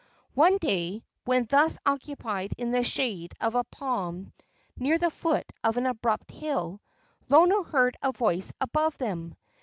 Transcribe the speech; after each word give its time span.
One 0.33 0.57
day, 0.57 1.03
when 1.25 1.45
thus 1.45 1.77
occupied 1.85 2.55
in 2.57 2.71
the 2.71 2.83
shade 2.83 3.35
of 3.39 3.53
a 3.53 3.63
palm 3.63 4.33
near 4.75 4.97
the 4.97 5.11
foot 5.11 5.45
of 5.63 5.77
an 5.77 5.85
abrupt 5.85 6.31
hill, 6.31 6.81
Lono 7.29 7.61
heard 7.61 7.97
a 8.01 8.11
voice 8.11 8.51
above 8.59 8.97
them. 8.97 9.35